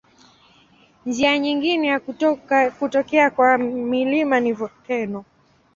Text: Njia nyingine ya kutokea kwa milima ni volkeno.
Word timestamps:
Njia 1.05 1.37
nyingine 1.39 1.87
ya 1.87 1.99
kutokea 2.79 3.29
kwa 3.29 3.57
milima 3.57 4.39
ni 4.39 4.53
volkeno. 4.53 5.25